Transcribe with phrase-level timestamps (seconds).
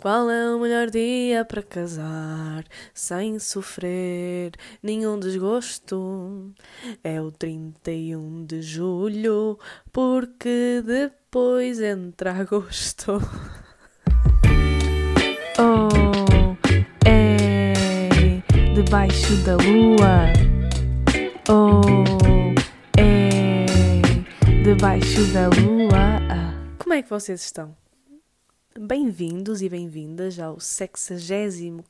[0.00, 2.64] Qual é o melhor dia para casar
[2.94, 6.54] sem sofrer nenhum desgosto?
[7.04, 9.58] É o 31 de julho,
[9.92, 13.20] porque depois entra agosto.
[15.62, 16.56] Oh,
[17.04, 18.42] é
[18.74, 20.32] debaixo da lua.
[21.50, 21.82] Oh,
[22.96, 23.66] é
[24.64, 26.20] debaixo da lua.
[26.78, 27.79] Como é que vocês estão?
[28.78, 31.84] Bem-vindos e bem-vindas ao 65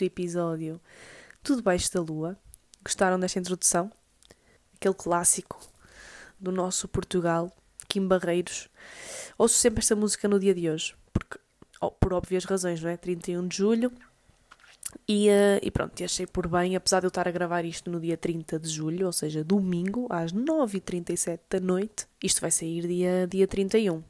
[0.00, 0.80] episódio
[1.42, 2.38] Tudo Baixo da Lua.
[2.84, 3.90] Gostaram desta introdução?
[4.76, 5.60] Aquele clássico
[6.38, 7.50] do nosso Portugal,
[7.88, 8.68] Kim Barreiros.
[9.36, 11.36] Ouço sempre esta música no dia de hoje, porque,
[11.80, 12.96] oh, por óbvias razões, não é?
[12.96, 13.92] 31 de julho.
[15.08, 17.98] E, uh, e pronto, achei por bem, apesar de eu estar a gravar isto no
[17.98, 23.26] dia 30 de julho, ou seja, domingo, às 9h37 da noite, isto vai sair dia,
[23.28, 24.00] dia 31.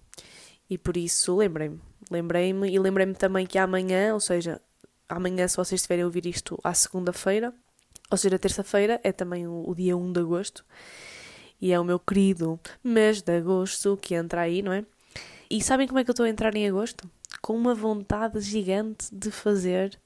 [0.68, 4.60] E por isso lembrem-me, lembrei-me e lembrei-me também que amanhã, ou seja,
[5.08, 7.52] amanhã, se vocês estiverem a ouvir isto à segunda-feira,
[8.10, 10.64] ou seja, terça-feira, é também o, o, dia 1 de agosto.
[11.60, 14.84] E é o meu querido mês de agosto que entra aí, não é?
[15.50, 17.08] E sabem como é que eu estou a entrar em agosto?
[17.40, 19.98] Com uma vontade gigante de fazer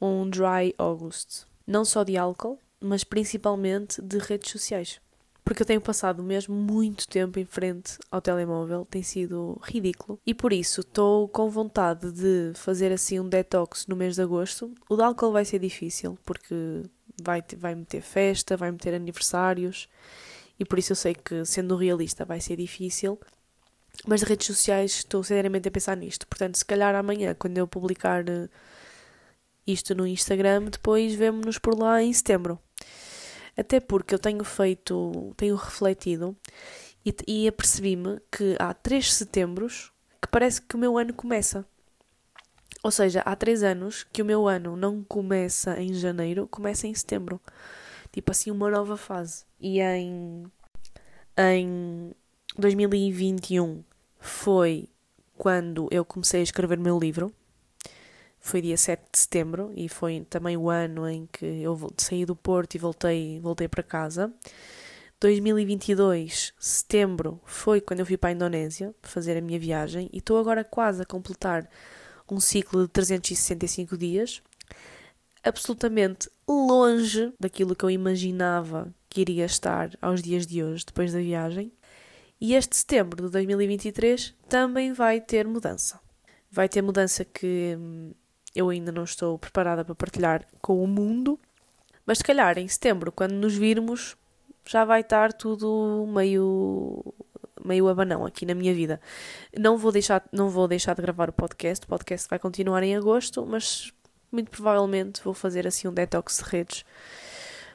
[0.00, 1.44] um dry August.
[1.66, 5.00] Não só de álcool, mas principalmente de redes sociais
[5.44, 10.20] porque eu tenho passado mesmo muito tempo em frente ao telemóvel, tem sido ridículo.
[10.26, 14.72] E por isso estou com vontade de fazer assim um detox no mês de agosto.
[14.88, 16.82] O de álcool vai ser difícil, porque
[17.22, 19.88] vai, vai meter festa, vai meter aniversários,
[20.58, 23.18] e por isso eu sei que, sendo realista, vai ser difícil.
[24.06, 26.26] Mas de redes sociais estou seriamente a pensar nisto.
[26.26, 28.48] Portanto, se calhar amanhã, quando eu publicar eh,
[29.66, 32.58] isto no Instagram, depois vemo-nos por lá em setembro.
[33.56, 36.36] Até porque eu tenho feito, tenho refletido
[37.04, 41.66] e, e apercebi-me que há três setembros que parece que o meu ano começa.
[42.82, 46.94] Ou seja, há três anos que o meu ano não começa em janeiro, começa em
[46.94, 47.40] setembro.
[48.10, 49.44] Tipo assim, uma nova fase.
[49.60, 50.44] E em,
[51.38, 52.12] em
[52.58, 53.84] 2021
[54.18, 54.88] foi
[55.36, 57.32] quando eu comecei a escrever o meu livro
[58.42, 62.34] foi dia 7 de setembro e foi também o ano em que eu saí do
[62.34, 64.32] Porto e voltei, voltei para casa.
[65.20, 70.38] 2022, setembro, foi quando eu fui para a Indonésia fazer a minha viagem e estou
[70.38, 71.70] agora quase a completar
[72.28, 74.42] um ciclo de 365 dias,
[75.44, 81.20] absolutamente longe daquilo que eu imaginava que iria estar aos dias de hoje, depois da
[81.20, 81.72] viagem.
[82.40, 86.00] E este setembro de 2023 também vai ter mudança.
[86.50, 88.12] Vai ter mudança que hum,
[88.54, 91.38] eu ainda não estou preparada para partilhar com o mundo,
[92.04, 94.16] mas se calhar em setembro, quando nos virmos,
[94.66, 97.14] já vai estar tudo meio
[97.64, 99.00] meio abanão aqui na minha vida.
[99.56, 102.96] Não vou deixar não vou deixar de gravar o podcast, o podcast vai continuar em
[102.96, 103.92] agosto, mas
[104.30, 106.84] muito provavelmente vou fazer assim um detox de redes.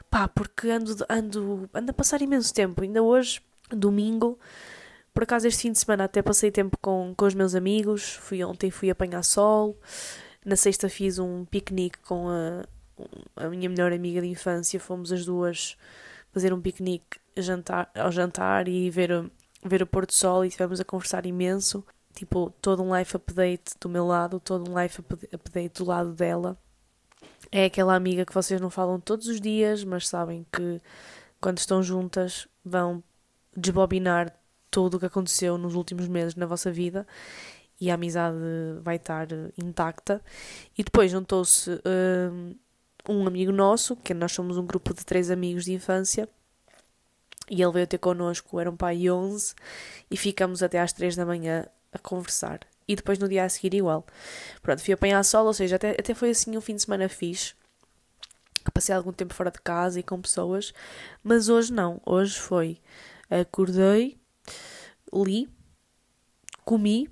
[0.10, 4.40] Pá, porque ando ando ando a passar imenso tempo, ainda hoje, domingo,
[5.14, 8.44] por acaso este fim de semana até passei tempo com, com os meus amigos, fui
[8.44, 9.78] ontem fui apanhar sol,
[10.48, 12.64] na sexta fiz um piquenique com a,
[13.36, 14.80] a minha melhor amiga de infância.
[14.80, 15.76] Fomos as duas
[16.32, 19.30] fazer um piquenique jantar, ao jantar e ver,
[19.62, 21.86] ver o pôr do sol e estivemos a conversar imenso.
[22.14, 25.02] Tipo, todo um life update do meu lado, todo um life
[25.34, 26.58] update do lado dela.
[27.52, 30.82] É aquela amiga que vocês não falam todos os dias, mas sabem que
[31.42, 33.04] quando estão juntas vão
[33.56, 34.34] desbobinar
[34.72, 37.06] tudo o que aconteceu nos últimos meses na vossa vida
[37.80, 38.38] e a amizade
[38.82, 39.28] vai estar
[39.58, 40.22] intacta.
[40.78, 42.56] E depois juntou-se um,
[43.08, 46.28] um amigo nosso, que nós somos um grupo de três amigos de infância,
[47.50, 49.56] e ele veio ter connosco, eram pai 11,
[50.12, 52.60] e ficamos até às três da manhã a conversar.
[52.88, 54.06] E depois no dia a seguir igual.
[54.62, 57.54] Pronto, fui apanhar sol, ou seja, até, até foi assim um fim de semana fixe.
[58.74, 60.74] Passei algum tempo fora de casa e com pessoas,
[61.24, 62.02] mas hoje não.
[62.06, 62.82] Hoje foi
[63.30, 64.18] acordei,
[65.14, 65.50] li,
[66.66, 67.10] comi,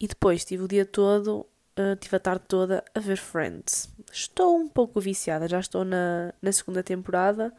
[0.00, 1.46] e depois tive o dia todo,
[1.78, 3.88] uh, tive a tarde toda a ver Friends.
[4.12, 7.52] Estou um pouco viciada, já estou na, na segunda temporada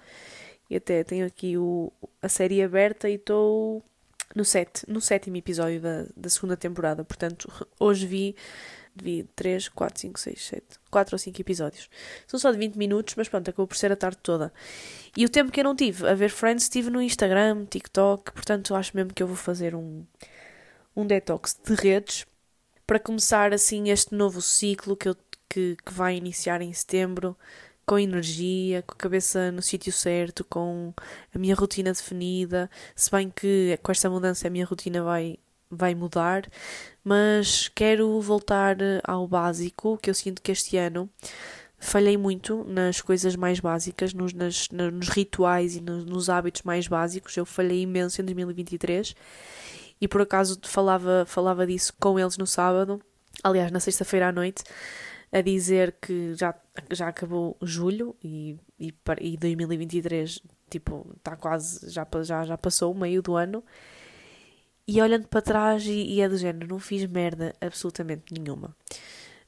[0.69, 1.91] e até tenho aqui o,
[2.21, 3.83] a série aberta e estou
[4.35, 7.03] no, set, no sétimo episódio da, da segunda temporada.
[7.03, 7.49] Portanto,
[7.79, 8.35] hoje vi,
[8.95, 11.89] vi 3, 4, 5, 6, 7, 4 ou 5 episódios.
[12.27, 14.53] São só de 20 minutos, mas pronto, acabou por ser a tarde toda.
[15.15, 18.75] E o tempo que eu não tive a ver Friends, estive no Instagram, TikTok, portanto,
[18.75, 20.05] acho mesmo que eu vou fazer um
[20.97, 22.25] um detox de redes
[22.87, 25.15] para começar assim este novo ciclo que, eu,
[25.47, 27.37] que, que vai iniciar em setembro
[27.85, 30.93] com energia, com a cabeça no sítio certo, com
[31.33, 32.69] a minha rotina definida.
[32.95, 35.37] Se bem que com esta mudança a minha rotina vai
[35.69, 36.49] vai mudar,
[37.03, 41.09] mas quero voltar ao básico, que eu sinto que este ano
[41.77, 46.87] falhei muito nas coisas mais básicas, nos, nas, nos rituais e nos, nos, hábitos mais
[46.87, 47.35] básicos.
[47.35, 49.13] Eu falhei imenso em 2023
[49.99, 53.01] e por acaso falava, falava disso com eles no sábado,
[53.43, 54.63] aliás, na sexta-feira à noite,
[55.31, 56.55] a dizer que já,
[56.91, 62.97] já acabou julho e, e, e 2023 tipo, está quase, já, já, já passou o
[62.97, 63.63] meio do ano.
[64.87, 68.75] E olhando para trás e, e é do género, não fiz merda absolutamente nenhuma.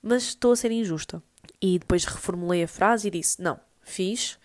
[0.02, 1.22] Mas estou a ser injusta
[1.62, 4.38] e depois reformulei a frase e disse: Não, fiz.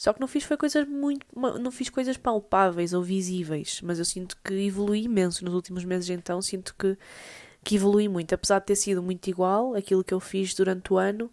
[0.00, 1.26] Só que não fiz foi coisas muito.
[1.36, 3.82] Não fiz coisas palpáveis ou visíveis.
[3.82, 6.96] Mas eu sinto que evolui imenso nos últimos meses, então sinto que,
[7.62, 8.34] que evolui muito.
[8.34, 11.30] Apesar de ter sido muito igual aquilo que eu fiz durante o ano,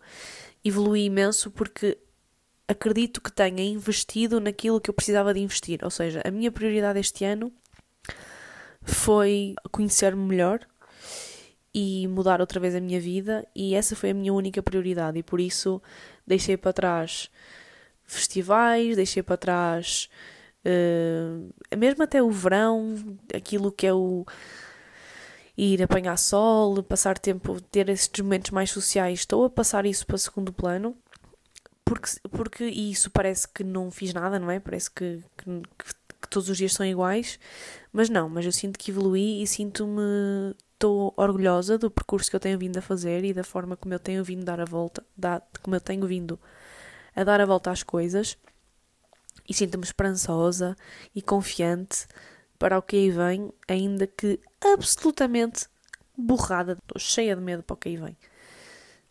[0.65, 1.97] evolui imenso porque
[2.67, 5.79] acredito que tenha investido naquilo que eu precisava de investir.
[5.81, 7.53] Ou seja, a minha prioridade este ano
[8.81, 10.59] foi conhecer-me melhor,
[11.73, 15.23] e mudar outra vez a minha vida, e essa foi a minha única prioridade, e
[15.23, 15.81] por isso
[16.25, 17.29] deixei para trás
[18.07, 20.09] festivais, deixei para trás
[20.67, 22.95] uh, mesmo até o verão,
[23.33, 24.25] aquilo que é o
[25.57, 30.17] ir apanhar sol, passar tempo, ter esses momentos mais sociais, estou a passar isso para
[30.17, 30.95] segundo plano.
[31.83, 34.59] Porque, porque isso parece que não fiz nada, não é?
[34.59, 35.61] Parece que, que,
[36.21, 37.39] que todos os dias são iguais,
[37.93, 42.39] mas não, mas eu sinto que evolui e sinto-me estou orgulhosa do percurso que eu
[42.39, 45.41] tenho vindo a fazer e da forma como eu tenho vindo dar a volta, da,
[45.63, 46.37] como eu tenho vindo
[47.17, 48.37] a dar a volta às coisas
[49.49, 50.77] e sinto-me esperançosa
[51.15, 52.05] e confiante
[52.59, 54.39] para o que aí vem, ainda que
[54.73, 55.65] absolutamente
[56.15, 58.15] borrada, estou cheia de medo para o que aí vem.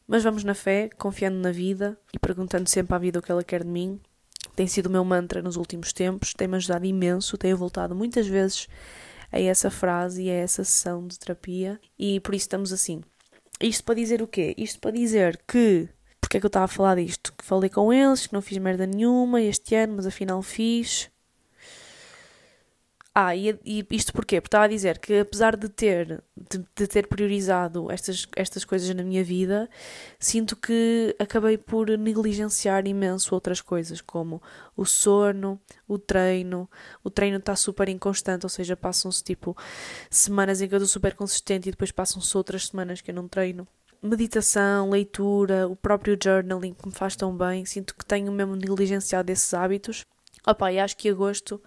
[0.06, 3.43] Mas vamos na fé, confiando na vida e perguntando sempre à vida o que ela
[3.43, 4.00] quer de mim.
[4.55, 8.69] Tem sido o meu mantra nos últimos tempos, tem-me ajudado imenso, tenho voltado muitas vezes
[9.32, 13.02] a essa frase e a essa sessão de terapia e por isso estamos assim.
[13.61, 14.55] Isto para dizer o quê?
[14.56, 15.88] Isto para dizer que.
[16.26, 17.32] Porque é que eu estava a falar disto?
[17.38, 21.08] Que falei com eles, que não fiz merda nenhuma este ano, mas afinal fiz.
[23.14, 24.40] Ah, e, e, isto porquê?
[24.40, 28.93] Porque estava a dizer que apesar de ter, de, de, ter priorizado estas, estas coisas
[28.93, 29.70] na minha vida,
[30.19, 34.43] sinto que acabei por negligenciar imenso outras coisas, como
[34.76, 36.69] o sono, o treino.
[37.05, 39.56] O treino está super inconstante, ou seja, passam-se tipo
[40.11, 43.28] semanas em que eu estou super consistente e depois passam-se outras semanas que eu não
[43.28, 43.67] treino.
[44.03, 49.33] Meditação, leitura, o próprio journaling que me faz tão bem, sinto que tenho mesmo negligenciado
[49.33, 50.05] esses hábitos.
[50.47, 51.61] Opa, e acho que agosto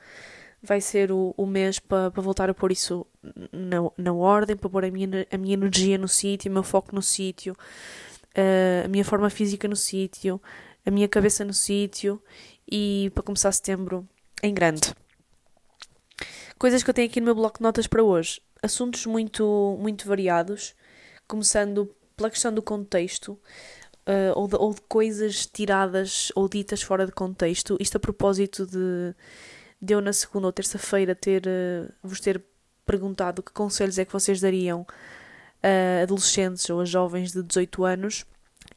[0.62, 3.06] vai ser o, o mês para pa voltar a pôr isso
[3.52, 6.94] na, na ordem, para pôr a minha, a minha energia no sítio, o meu foco
[6.94, 10.42] no sítio, uh, a minha forma física no sítio,
[10.86, 12.22] a minha cabeça no sítio
[12.70, 14.08] e para começar setembro
[14.44, 14.94] em grande.
[16.58, 18.42] Coisas que eu tenho aqui no meu bloco de notas para hoje.
[18.62, 20.76] Assuntos muito, muito variados,
[21.26, 23.39] começando pela questão do contexto.
[24.07, 27.77] Uh, ou, de, ou de coisas tiradas ou ditas fora de contexto.
[27.80, 29.13] Isto a propósito de
[29.80, 32.44] deu na segunda ou terça-feira ter, uh, vos ter
[32.86, 34.86] perguntado que conselhos é que vocês dariam
[35.62, 38.25] a adolescentes ou a jovens de 18 anos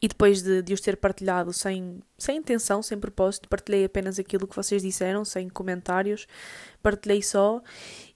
[0.01, 4.47] e depois de, de os ter partilhado sem, sem intenção, sem propósito, partilhei apenas aquilo
[4.47, 6.27] que vocês disseram, sem comentários,
[6.81, 7.61] partilhei só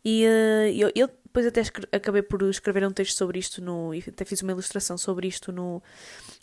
[0.03, 1.61] e uh, eu, eu depois até
[1.95, 5.51] acabei por escrever um texto sobre isto no, e até fiz uma ilustração sobre isto
[5.51, 5.83] no,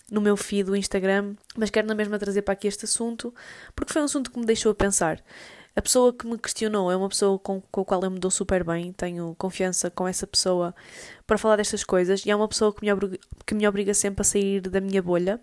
[0.08, 3.34] no meu feed do Instagram, mas quero na mesma trazer para aqui este assunto,
[3.74, 5.20] porque foi um assunto que me deixou a pensar.
[5.74, 8.30] A pessoa que me questionou é uma pessoa com, com a qual eu me dou
[8.30, 10.72] super bem, tenho confiança com essa pessoa
[11.26, 14.20] para falar destas coisas e é uma pessoa que me, obriga, que me obriga sempre
[14.20, 15.40] a sair da minha bolha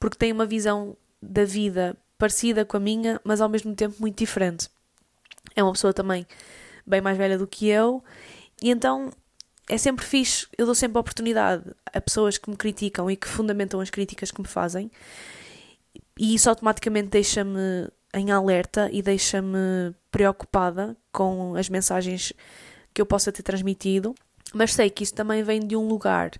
[0.00, 4.18] porque tem uma visão da vida parecida com a minha, mas ao mesmo tempo muito
[4.18, 4.68] diferente.
[5.54, 6.26] É uma pessoa também
[6.84, 8.02] bem mais velha do que eu
[8.62, 9.12] e então
[9.68, 13.26] é sempre fixe, eu dou sempre a oportunidade a pessoas que me criticam e que
[13.26, 14.90] fundamentam as críticas que me fazem.
[16.18, 22.32] E isso automaticamente deixa-me em alerta e deixa-me preocupada com as mensagens
[22.94, 24.14] que eu possa ter transmitido,
[24.54, 26.30] mas sei que isso também vem de um lugar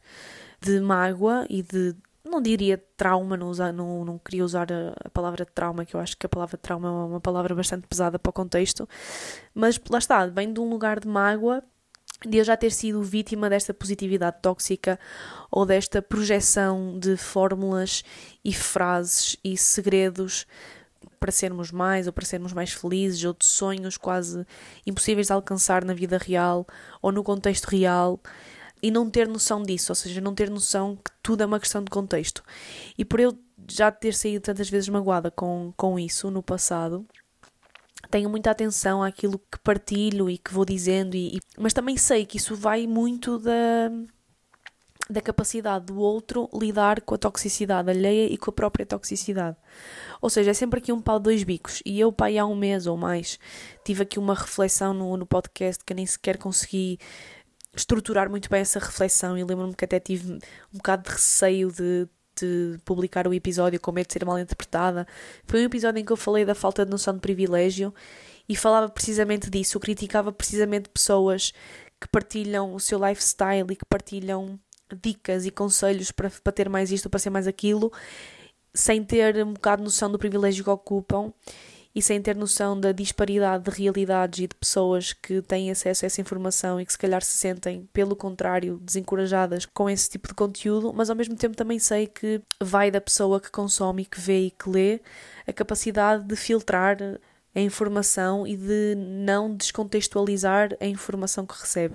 [0.61, 1.95] de mágoa e de
[2.25, 6.01] não diria trauma, não, usar, não, não queria usar a, a, palavra trauma, que eu
[6.01, 8.89] acho que a palavra trauma é uma palavra bastante pesada para o contexto,
[9.55, 11.63] mas lá está, vem de um lugar de mágoa
[12.25, 14.99] de eu já ter sido vítima desta positividade tóxica
[15.51, 18.03] ou desta projeção de fórmulas
[18.45, 20.47] e frases e segredos
[21.21, 24.47] para sermos mais ou para sermos mais felizes ou de sonhos quase
[24.87, 26.67] impossíveis de alcançar na vida real
[27.03, 28.21] ou no contexto real
[28.83, 31.83] e não ter noção disso, ou seja, não ter noção que tudo é uma questão
[31.83, 32.43] de contexto.
[32.97, 33.37] E por eu
[33.69, 37.07] já ter saído tantas vezes magoada com, com isso no passado,
[38.11, 42.25] tenho muita atenção àquilo que partilho e que vou dizendo, e, e, mas também sei
[42.25, 43.91] que isso vai muito da,
[45.09, 49.57] da capacidade do outro lidar com a toxicidade alheia e com a própria toxicidade.
[50.21, 51.83] Ou seja, é sempre aqui um pau de dois bicos.
[51.85, 53.39] E eu, pai, há um mês ou mais,
[53.85, 56.99] tive aqui uma reflexão no, no podcast que eu nem sequer consegui
[57.75, 60.33] estruturar muito bem essa reflexão e lembro-me que até tive
[60.73, 62.09] um bocado de receio de,
[62.41, 65.07] de publicar o episódio com medo de ser mal interpretada.
[65.47, 67.95] Foi um episódio em que eu falei da falta de noção de privilégio
[68.49, 69.77] e falava precisamente disso.
[69.77, 71.53] Eu criticava precisamente pessoas
[72.01, 74.59] que partilham o seu lifestyle e que partilham
[75.03, 77.93] dicas e conselhos para, para ter mais isto, para ser mais aquilo,
[78.73, 81.33] sem ter um bocado noção do privilégio que ocupam
[81.97, 86.07] e sem ter noção da disparidade de realidades e de pessoas que têm acesso a
[86.07, 90.35] essa informação e que se calhar se sentem, pelo contrário, desencorajadas com esse tipo de
[90.35, 94.41] conteúdo, mas ao mesmo tempo também sei que vai da pessoa que consome, que vê
[94.41, 95.01] e que lê
[95.47, 96.99] a capacidade de filtrar
[97.55, 101.95] a informação e de não descontextualizar a informação que recebe.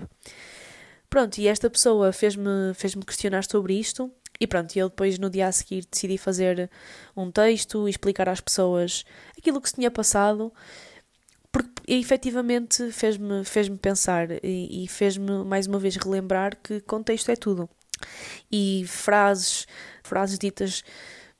[1.08, 4.10] Pronto, e esta pessoa fez-me fez -me questionar sobre isto
[4.42, 6.68] e pronto, eu depois no dia a seguir decidi fazer
[7.16, 9.04] um texto e explicar às pessoas
[9.38, 10.52] aquilo que se tinha passado,
[11.52, 17.36] porque efetivamente fez-me fez pensar e, e fez-me mais uma vez relembrar que contexto é
[17.36, 17.70] tudo.
[18.50, 19.64] E frases,
[20.02, 20.82] frases ditas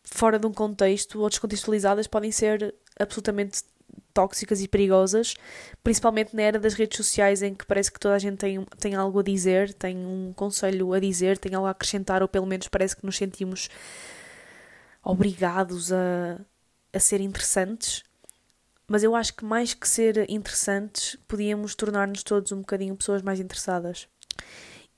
[0.04, 3.64] fora de um contexto ou descontextualizadas podem ser absolutamente
[4.12, 5.34] tóxicas e perigosas,
[5.82, 8.94] principalmente na era das redes sociais em que parece que toda a gente tem, tem
[8.94, 12.68] algo a dizer, tem um conselho a dizer, tem algo a acrescentar, ou pelo menos
[12.68, 13.68] parece que nos sentimos
[15.02, 16.38] obrigados a,
[16.92, 18.02] a ser interessantes.
[18.86, 23.40] Mas eu acho que mais que ser interessantes, podíamos tornar-nos todos um bocadinho pessoas mais
[23.40, 24.06] interessadas.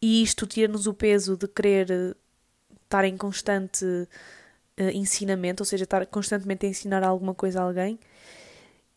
[0.02, 2.16] E isto tira-nos o peso de querer
[2.82, 7.98] estar em constante uh, ensinamento, ou seja, estar constantemente a ensinar alguma coisa a alguém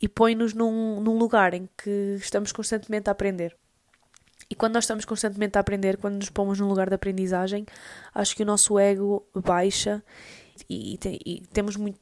[0.01, 3.55] e põe-nos num, num lugar em que estamos constantemente a aprender.
[4.49, 7.65] E quando nós estamos constantemente a aprender, quando nos pomos num lugar de aprendizagem,
[8.13, 10.03] acho que o nosso ego baixa
[10.69, 11.99] e, e, e temos, muito,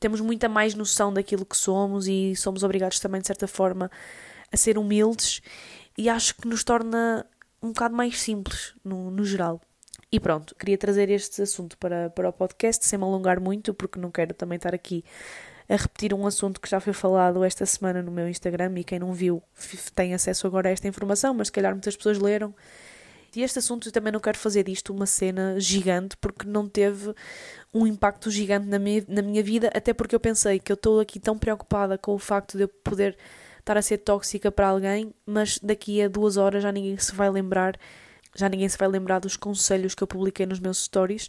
[0.00, 3.90] temos muita mais noção daquilo que somos e somos obrigados também, de certa forma,
[4.50, 5.40] a ser humildes
[5.96, 7.24] e acho que nos torna
[7.62, 9.60] um bocado mais simples no, no geral.
[10.10, 13.98] E pronto, queria trazer este assunto para, para o podcast sem me alongar muito, porque
[13.98, 15.04] não quero também estar aqui
[15.68, 18.98] a repetir um assunto que já foi falado esta semana no meu Instagram e quem
[18.98, 19.42] não viu
[19.94, 22.54] tem acesso agora a esta informação, mas se calhar muitas pessoas leram.
[23.34, 27.12] E este assunto eu também não quero fazer disto uma cena gigante porque não teve
[27.72, 31.00] um impacto gigante na minha, na minha vida, até porque eu pensei que eu estou
[31.00, 33.16] aqui tão preocupada com o facto de eu poder
[33.58, 37.28] estar a ser tóxica para alguém, mas daqui a duas horas já ninguém se vai
[37.28, 37.76] lembrar,
[38.36, 41.28] já ninguém se vai lembrar dos conselhos que eu publiquei nos meus stories,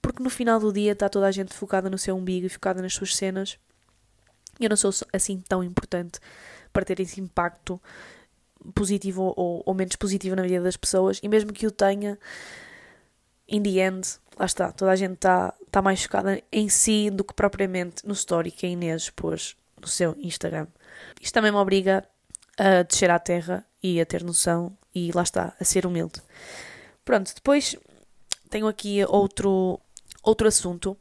[0.00, 2.80] porque no final do dia está toda a gente focada no seu umbigo e focada
[2.80, 3.58] nas suas cenas
[4.64, 6.20] eu não sou assim tão importante
[6.72, 7.80] para ter esse impacto
[8.74, 12.18] positivo ou, ou menos positivo na vida das pessoas, e mesmo que o tenha,
[13.48, 14.06] in the end,
[14.38, 18.12] lá está, toda a gente está tá mais focada em si do que propriamente no
[18.12, 20.66] story que a Inês pôs no seu Instagram.
[21.20, 22.04] Isto também me obriga
[22.58, 26.20] a descer à terra e a ter noção e lá está, a ser humilde.
[27.04, 27.76] Pronto, depois
[28.50, 29.80] tenho aqui outro,
[30.22, 30.96] outro assunto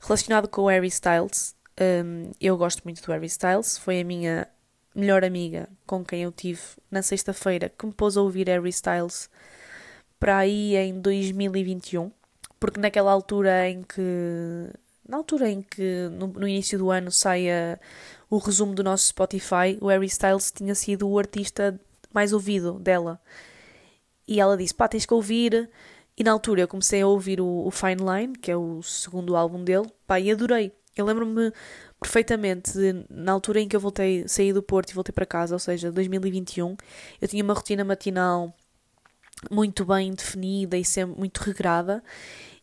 [0.00, 1.54] relacionado com o Harry Styles.
[1.80, 4.48] Um, eu gosto muito do Harry Styles, foi a minha
[4.94, 9.28] melhor amiga com quem eu tive na sexta-feira que me pôs a ouvir Harry Styles
[10.20, 12.12] para aí em 2021,
[12.60, 14.70] porque naquela altura em que
[15.06, 17.78] na altura em que no, no início do ano saia
[18.30, 21.78] o resumo do nosso Spotify, o Harry Styles tinha sido o artista
[22.12, 23.20] mais ouvido dela.
[24.26, 25.68] E ela disse: pá, tens que ouvir.
[26.16, 29.36] E na altura eu comecei a ouvir o, o Fine Line, que é o segundo
[29.36, 30.72] álbum dele, pá, e adorei.
[30.96, 31.52] Eu lembro-me
[32.00, 35.54] perfeitamente de, na altura em que eu voltei, saí do Porto e voltei para casa,
[35.54, 36.76] ou seja, 2021,
[37.20, 38.54] eu tinha uma rotina matinal
[39.50, 42.02] muito bem definida e sempre muito regrada,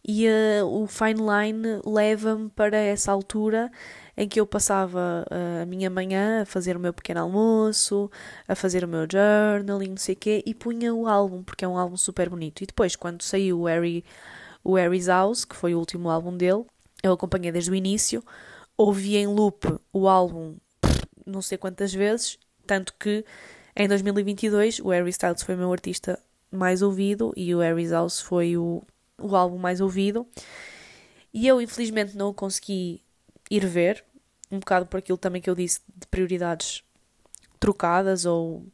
[0.08, 3.72] e uh, o Fine Line leva-me para essa altura
[4.18, 8.10] em que eu passava uh, a minha manhã a fazer o meu pequeno almoço,
[8.48, 11.68] a fazer o meu journaling, não sei o quê, e punha o álbum, porque é
[11.68, 12.64] um álbum super bonito.
[12.64, 14.04] E depois, quando saiu o Harry,
[14.64, 16.66] o Harry's House, que foi o último álbum dele,
[17.04, 18.24] eu acompanhei desde o início,
[18.78, 20.56] ouvi em loop o álbum
[21.26, 23.24] não sei quantas vezes, tanto que
[23.76, 26.20] em 2022 o Harry Styles foi o meu artista
[26.52, 28.84] mais ouvido e o Harry's House foi o,
[29.18, 30.28] o álbum mais ouvido.
[31.34, 33.02] E eu, infelizmente, não o consegui
[33.50, 34.04] ir ver,
[34.52, 36.84] um bocado por aquilo também que eu disse de prioridades
[37.60, 38.66] trocadas ou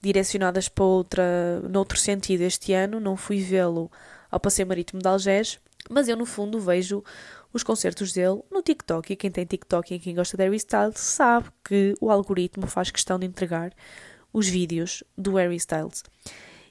[0.00, 2.98] direcionadas para outra, noutro sentido este ano.
[2.98, 3.90] Não fui vê-lo
[4.30, 7.04] ao Passeio Marítimo de Algés, mas eu, no fundo, vejo
[7.52, 9.12] os concertos dele no TikTok.
[9.12, 12.90] E quem tem TikTok e quem gosta de Harry Styles sabe que o algoritmo faz
[12.90, 13.72] questão de entregar
[14.32, 16.04] os vídeos do Harry Styles.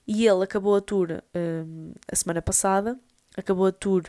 [0.07, 2.97] E ele acabou a tour um, a semana passada,
[3.35, 4.03] acabou a tour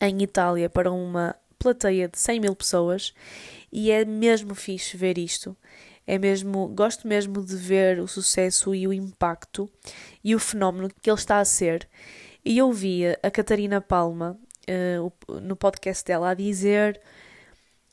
[0.00, 3.14] em Itália para uma plateia de 100 mil pessoas
[3.72, 5.56] e é mesmo fixe ver isto.
[6.06, 9.70] É mesmo, gosto mesmo de ver o sucesso e o impacto
[10.22, 11.88] e o fenómeno que ele está a ser.
[12.44, 17.00] E eu via a Catarina Palma uh, no podcast dela a dizer,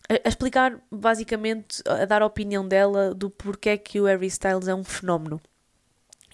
[0.10, 4.68] a, a, explicar basicamente, a dar a opinião dela do porquê que o Harry Styles
[4.68, 5.42] é um fenómeno.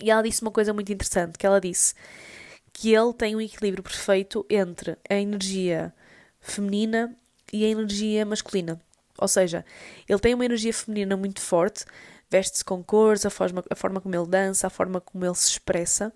[0.02, 1.96] E ela disse uma coisa muito interessante, que ela disse
[2.72, 5.94] que ele tem um equilíbrio perfeito entre a energia
[6.40, 7.16] feminina
[7.52, 8.80] e a energia masculina.
[9.18, 9.66] Ou seja,
[10.08, 11.86] ele tem uma energia feminina muito forte,
[12.30, 15.50] veste-se com cores, a forma, a forma como ele dança, a forma como ele se
[15.50, 16.14] expressa,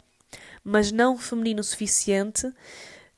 [0.63, 2.51] mas não feminino o suficiente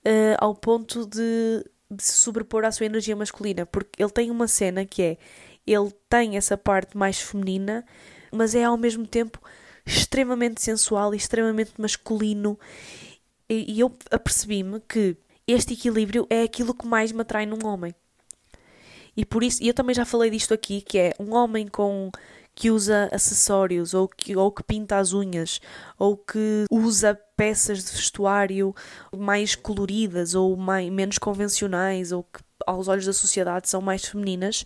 [0.06, 3.66] uh, ao ponto de, de se sobrepor à sua energia masculina.
[3.66, 5.18] Porque ele tem uma cena que é:
[5.66, 7.86] ele tem essa parte mais feminina,
[8.32, 9.40] mas é ao mesmo tempo
[9.86, 12.60] extremamente sensual e extremamente masculino.
[13.50, 15.18] E, e eu apercebi-me que
[15.48, 17.94] este equilíbrio é aquilo que mais me atrai num homem.
[19.16, 22.12] E por isso, e eu também já falei disto aqui, que é um homem com
[22.56, 25.60] que usa acessórios ou que, ou que pinta as unhas
[25.98, 28.76] ou que usa peças de vestuário
[29.16, 34.66] mais coloridas ou mais, menos convencionais ou que aos olhos da sociedade são mais femininas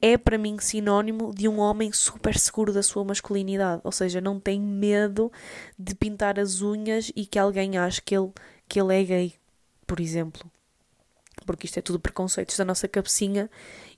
[0.00, 4.40] é para mim sinónimo de um homem super seguro da sua masculinidade, ou seja, não
[4.40, 5.30] tem medo
[5.78, 8.32] de pintar as unhas e que alguém ache que ele,
[8.66, 9.34] que ele é gay,
[9.86, 10.50] por exemplo.
[11.44, 13.50] Porque isto é tudo preconceitos da nossa cabecinha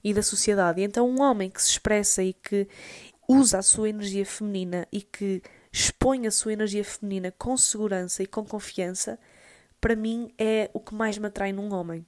[0.02, 0.80] e da sociedade.
[0.80, 2.68] E então, um homem que se expressa e que
[3.28, 5.42] usa a sua energia feminina e que
[5.72, 9.18] expõe a sua energia feminina com segurança e com confiança,
[9.80, 12.04] para mim é o que mais me atrai num homem.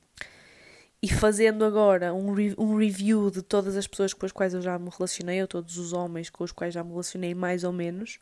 [1.02, 4.62] E fazendo agora um, re um review de todas as pessoas com as quais eu
[4.62, 7.72] já me relacionei, ou todos os homens com os quais já me relacionei mais ou
[7.72, 8.18] menos,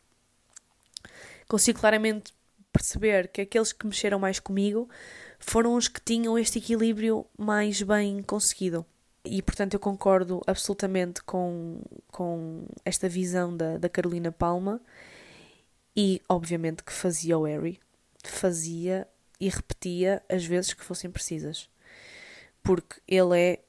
[1.47, 2.33] consigo claramente
[2.73, 4.89] perceber que aqueles que mexeram mais comigo
[5.39, 8.85] foram os que tinham este equilíbrio mais bem conseguido.
[9.25, 14.81] E portanto eu concordo absolutamente com, com esta visão da, da Carolina Palma.
[15.95, 17.79] E obviamente que fazia o Harry,
[18.23, 19.07] fazia
[19.39, 21.69] e repetia as vezes que fossem precisas,
[22.63, 23.59] porque ele é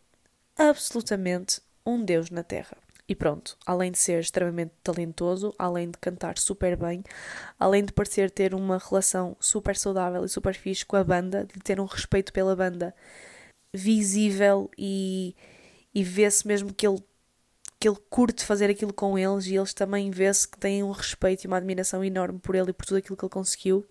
[0.56, 2.76] absolutamente um deus na Terra.
[3.06, 7.04] E pronto, além de ser extremamente talentoso, além de cantar super bem,
[7.60, 11.60] além de parecer ter uma relação super saudável e super fixe com a banda, de
[11.60, 12.94] ter um respeito pela banda
[13.74, 15.34] visível e,
[15.92, 17.02] e vê-se mesmo que ele,
[17.80, 21.44] que ele curte fazer aquilo com eles e eles também vê-se que têm um respeito
[21.44, 23.84] e uma admiração enorme por ele e por tudo aquilo que ele conseguiu.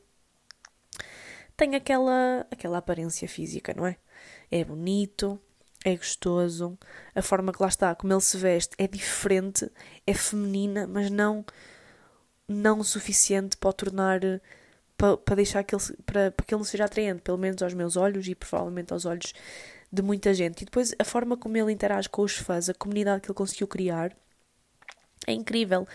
[1.57, 3.97] Tem aquela, aquela aparência física, não é?
[4.49, 5.39] É bonito,
[5.83, 6.79] é gostoso,
[7.13, 9.69] a forma que lá está, como ele se veste, é diferente,
[10.07, 11.45] é feminina, mas não
[12.45, 14.19] não o suficiente para o tornar
[14.97, 17.73] para, para deixar que ele, para, para que ele não seja atraente, pelo menos aos
[17.73, 19.33] meus olhos e provavelmente aos olhos
[19.93, 20.63] de muita gente.
[20.63, 23.67] E depois a forma como ele interage com os fãs, a comunidade que ele conseguiu
[23.67, 24.15] criar,
[25.27, 25.87] é incrível.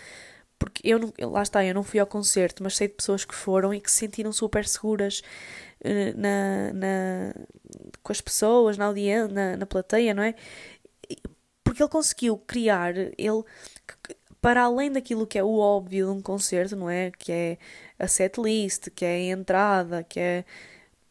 [0.57, 3.35] Porque eu não, lá está, eu não fui ao concerto, mas sei de pessoas que
[3.35, 5.21] foram e que se sentiram super seguras
[5.81, 7.33] uh, na, na,
[8.03, 10.35] com as pessoas, na audiência, na, na plateia, não é?
[11.63, 13.43] Porque ele conseguiu criar, ele
[14.41, 17.11] para além daquilo que é o óbvio de um concerto, não é?
[17.11, 17.57] Que é
[17.97, 20.45] a set list, que é a entrada, que é.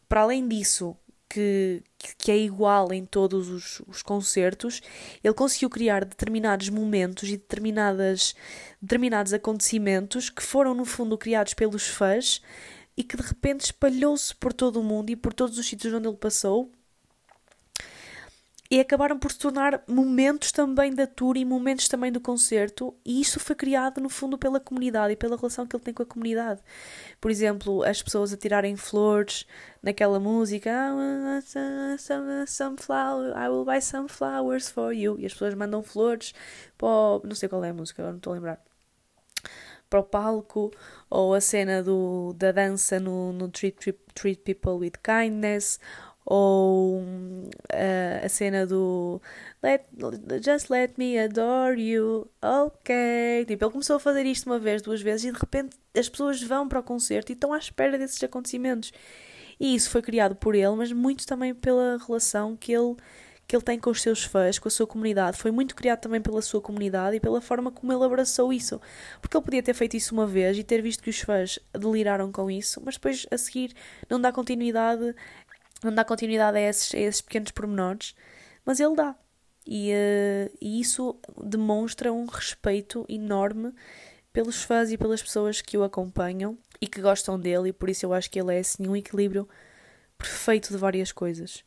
[0.07, 0.95] Para além disso,
[1.29, 1.83] que,
[2.17, 4.81] que é igual em todos os, os concertos,
[5.23, 8.35] ele conseguiu criar determinados momentos e determinadas,
[8.81, 12.41] determinados acontecimentos que foram, no fundo, criados pelos fãs
[12.97, 16.07] e que de repente espalhou-se por todo o mundo e por todos os sítios onde
[16.07, 16.71] ele passou
[18.71, 23.19] e acabaram por se tornar momentos também da tour e momentos também do concerto, e
[23.19, 26.05] isso foi criado no fundo pela comunidade e pela relação que ele tem com a
[26.05, 26.61] comunidade.
[27.19, 29.47] Por exemplo, as pessoas a tirarem flores
[29.81, 30.71] naquela música,
[31.97, 36.33] some, some flower, I will buy some flowers for you, e as pessoas mandam flores
[36.77, 38.63] para o, não sei qual é a música, agora não estou a lembrar.
[39.89, 40.69] Para o palco,
[41.09, 45.79] ou a cena do, da dança no, no treat, treat, treat People with Kindness,
[46.29, 49.19] ou uh, a cena do
[49.63, 49.81] let,
[50.45, 53.45] Just let me adore you, ok.
[53.47, 56.41] Tipo, ele começou a fazer isto uma vez, duas vezes e de repente as pessoas
[56.41, 58.93] vão para o concerto e estão à espera desses acontecimentos.
[59.59, 62.95] E isso foi criado por ele, mas muito também pela relação que ele
[63.47, 66.21] que ele tem com os seus fãs, com a sua comunidade, foi muito criado também
[66.21, 68.79] pela sua comunidade e pela forma como ele abraçou isso.
[69.19, 72.31] Porque ele podia ter feito isso uma vez e ter visto que os fãs deliraram
[72.31, 73.73] com isso, mas depois a seguir
[74.07, 75.15] não dá continuidade
[75.83, 78.15] não dá continuidade a esses, a esses pequenos pormenores,
[78.65, 79.15] mas ele dá.
[79.65, 83.73] E, uh, e isso demonstra um respeito enorme
[84.33, 88.05] pelos fãs e pelas pessoas que o acompanham e que gostam dele, e por isso
[88.05, 89.47] eu acho que ele é assim um equilíbrio
[90.17, 91.63] perfeito de várias coisas.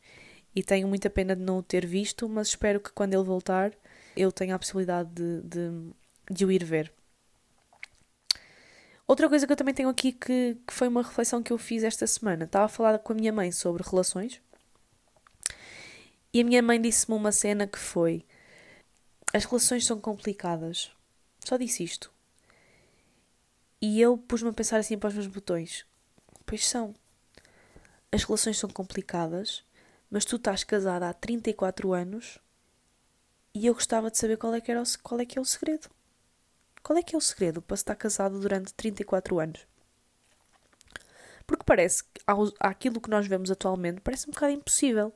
[0.55, 3.71] E tenho muita pena de não o ter visto, mas espero que quando ele voltar
[4.15, 5.93] eu tenha a possibilidade de, de,
[6.29, 6.91] de o ir ver.
[9.07, 11.83] Outra coisa que eu também tenho aqui que, que foi uma reflexão que eu fiz
[11.83, 12.45] esta semana.
[12.45, 14.41] Estava a falar com a minha mãe sobre relações
[16.33, 18.25] e a minha mãe disse-me uma cena que foi:
[19.33, 20.91] As relações são complicadas.
[21.45, 22.11] Só disse isto.
[23.81, 25.85] E eu pus-me a pensar assim para os meus botões:
[26.45, 26.95] Pois são.
[28.11, 29.63] As relações são complicadas,
[30.09, 32.39] mas tu estás casada há 34 anos
[33.55, 35.45] e eu gostava de saber qual é que, era o, qual é, que é o
[35.45, 35.87] segredo.
[36.83, 39.65] Qual é que é o segredo para estar casado durante 34 anos?
[41.47, 42.21] Porque parece que
[42.59, 45.13] aquilo que nós vemos atualmente parece um bocado impossível.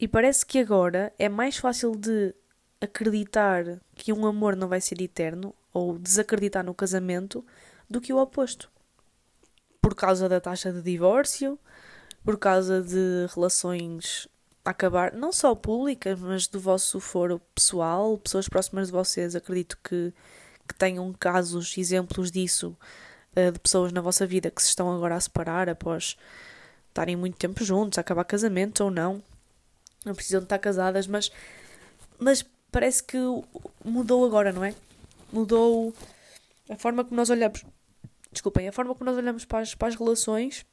[0.00, 2.34] E parece que agora é mais fácil de
[2.80, 7.44] acreditar que um amor não vai ser eterno ou desacreditar no casamento
[7.88, 8.70] do que o oposto.
[9.80, 11.58] Por causa da taxa de divórcio,
[12.24, 14.28] por causa de relações
[14.70, 20.12] acabar, não só públicas, mas do vosso foro pessoal, pessoas próximas de vocês, acredito que,
[20.66, 22.76] que tenham casos, exemplos disso,
[23.36, 26.16] uh, de pessoas na vossa vida que se estão agora a separar após
[26.88, 29.22] estarem muito tempo juntos, acabar casamento ou não,
[30.04, 31.30] não precisam de estar casadas, mas,
[32.18, 33.18] mas parece que
[33.84, 34.74] mudou agora, não é?
[35.32, 35.94] Mudou
[36.68, 37.64] a forma como nós olhamos.
[38.30, 40.66] Desculpem, a forma como nós olhamos para as, para as relações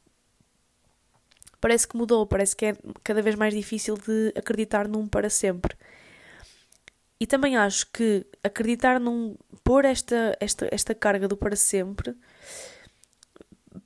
[1.65, 5.75] parece que mudou, parece que é cada vez mais difícil de acreditar num para sempre.
[7.19, 9.35] E também acho que acreditar num.
[9.63, 12.15] pôr esta, esta, esta carga do para sempre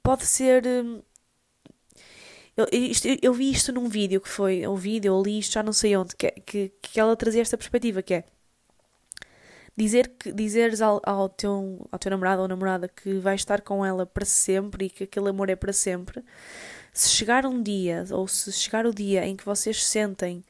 [0.04, 0.68] pode ser.
[0.68, 1.02] Hum,
[2.58, 4.68] eu, isto, eu vi isto num vídeo que foi.
[4.68, 7.58] Um vídeo, eu li isto já não sei onde, que, que, que ela trazia esta
[7.58, 8.26] perspectiva, que é
[9.78, 13.86] dizer que dizeres ao, ao, teu, ao teu namorado ou namorada que vais estar com
[13.86, 16.22] ela para sempre e que aquele amor é para sempre
[17.00, 20.44] se chegar um dia, ou se chegar o dia em que vocês sentem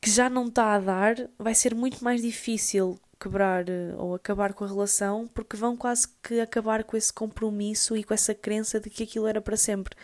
[0.00, 4.52] que já não está a dar, vai ser muito mais difícil quebrar eh, ou acabar
[4.52, 8.78] com a relação, porque vão quase que acabar com esse compromisso e com essa crença
[8.80, 9.96] de que aquilo era para sempre.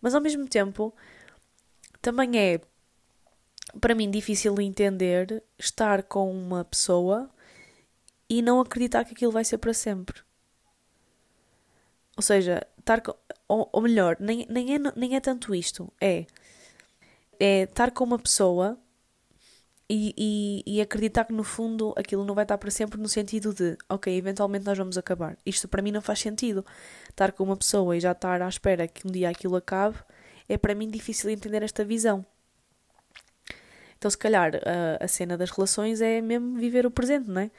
[0.00, 0.94] Mas ao mesmo tempo,
[2.00, 2.60] também é
[3.80, 7.30] para mim difícil entender estar com uma pessoa
[8.28, 10.20] e não acreditar que aquilo vai ser para sempre.
[12.16, 13.14] Ou seja, estar com,
[13.52, 16.24] ou, ou melhor, nem, nem, é, nem é tanto isto, é,
[17.38, 18.78] é estar com uma pessoa
[19.90, 23.52] e, e, e, acreditar que no fundo aquilo não vai estar para sempre no sentido
[23.52, 25.36] de, ok, eventualmente nós vamos acabar.
[25.44, 26.64] Isto para mim não faz sentido.
[27.10, 29.98] Estar com uma pessoa e já estar à espera que um dia aquilo acabe
[30.48, 32.24] é para mim difícil entender esta visão.
[33.98, 37.50] Então, se calhar, a, a cena das relações é mesmo viver o presente, não é?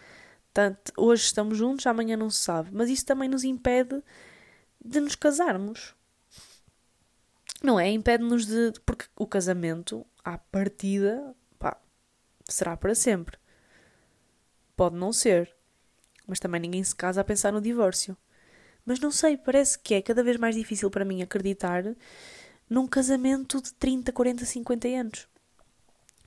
[0.52, 2.70] Tanto, hoje estamos juntos, amanhã não se sabe.
[2.74, 4.02] Mas isso também nos impede
[4.84, 5.96] de nos casarmos.
[7.62, 7.90] Não é?
[7.90, 8.74] Impede-nos de.
[8.86, 11.80] Porque o casamento, à partida, pá,
[12.50, 13.38] será para sempre.
[14.76, 15.54] Pode não ser.
[16.28, 18.18] Mas também ninguém se casa a pensar no divórcio.
[18.86, 21.84] Mas não sei, parece que é cada vez mais difícil para mim acreditar
[22.70, 25.28] num casamento de 30, 40, 50 anos.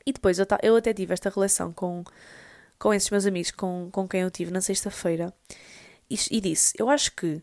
[0.06, 2.04] E depois eu, eu até tive esta relação com,
[2.78, 5.34] com esses meus amigos com, com quem eu tive na sexta-feira
[6.08, 7.42] e, e disse: Eu acho que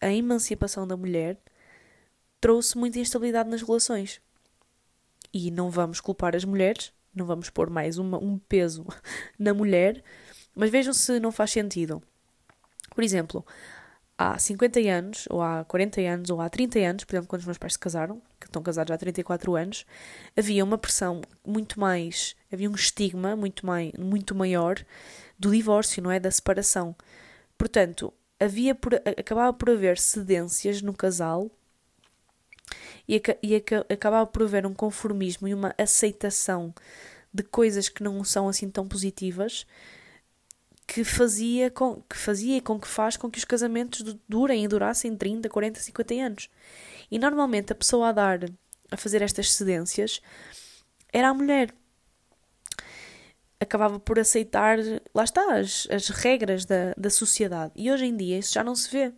[0.00, 1.38] a emancipação da mulher
[2.40, 4.20] trouxe muita instabilidade nas relações.
[5.32, 8.86] E não vamos culpar as mulheres, não vamos pôr mais uma, um peso
[9.38, 10.02] na mulher,
[10.54, 12.02] mas vejam se não faz sentido.
[12.94, 13.44] Por exemplo,
[14.18, 17.46] há 50 anos, ou há 40 anos, ou há 30 anos, por exemplo, quando os
[17.46, 19.86] meus pais se casaram, que estão casados há 34 anos,
[20.36, 24.84] havia uma pressão muito mais, havia um estigma muito, mai, muito maior
[25.38, 26.18] do divórcio, não é?
[26.18, 26.94] Da separação.
[27.56, 31.50] Portanto, havia por, acabava por haver cedências no casal
[33.06, 36.74] e, e acabava por haver um conformismo e uma aceitação
[37.32, 39.66] de coisas que não são assim tão positivas
[40.86, 44.68] que fazia com que fazia e com que faz com que os casamentos durem e
[44.68, 46.48] durassem 30, 40, 50 anos.
[47.08, 48.40] E normalmente a pessoa a dar
[48.90, 50.20] a fazer estas cedências
[51.12, 51.72] era a mulher
[53.60, 54.78] acabava por aceitar,
[55.14, 57.72] lá está, as, as regras da, da sociedade.
[57.76, 59.12] E hoje em dia isso já não se vê.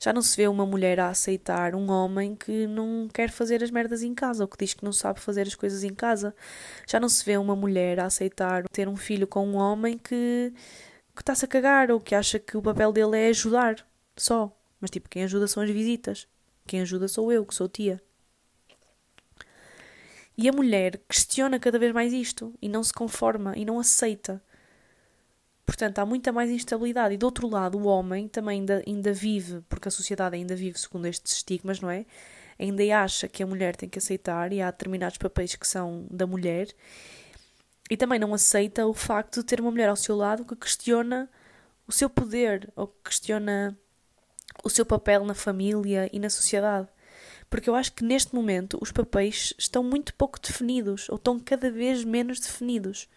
[0.00, 3.70] Já não se vê uma mulher a aceitar um homem que não quer fazer as
[3.70, 6.32] merdas em casa, ou que diz que não sabe fazer as coisas em casa.
[6.86, 10.52] Já não se vê uma mulher a aceitar ter um filho com um homem que,
[11.16, 13.84] que está-se a cagar, ou que acha que o papel dele é ajudar
[14.16, 14.56] só.
[14.80, 16.28] Mas tipo, quem ajuda são as visitas.
[16.64, 18.00] Quem ajuda sou eu, que sou tia.
[20.38, 24.40] E a mulher questiona cada vez mais isto e não se conforma e não aceita.
[25.66, 27.14] Portanto, há muita mais instabilidade.
[27.14, 30.78] E do outro lado, o homem também ainda, ainda vive, porque a sociedade ainda vive
[30.78, 32.06] segundo estes estigmas, não é?
[32.56, 36.24] Ainda acha que a mulher tem que aceitar e há determinados papéis que são da
[36.24, 36.68] mulher.
[37.90, 41.28] E também não aceita o facto de ter uma mulher ao seu lado que questiona
[41.84, 43.76] o seu poder ou que questiona
[44.62, 46.86] o seu papel na família e na sociedade.
[47.50, 51.70] Porque eu acho que neste momento os papéis estão muito pouco definidos ou estão cada
[51.70, 53.08] vez menos definidos.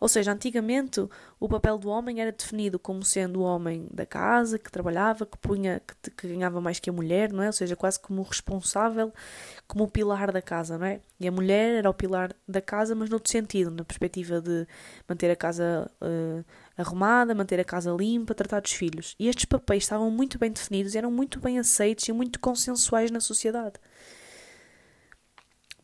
[0.00, 1.00] Ou seja, antigamente
[1.40, 5.38] o papel do homem era definido como sendo o homem da casa, que trabalhava, que
[5.38, 7.46] punha, que, que, ganhava mais que a mulher, não é?
[7.46, 9.12] Ou seja, quase como responsável,
[9.66, 11.00] como o pilar da casa, não é?
[11.18, 14.66] E a mulher era o pilar da casa, mas noutro sentido, na perspectiva de
[15.08, 16.44] manter a casa uh,
[16.76, 19.14] arrumada, manter a casa limpa, tratar dos filhos.
[19.18, 23.20] E estes papéis estavam muito bem definidos, eram muito bem aceitos e muito consensuais na
[23.20, 23.78] sociedade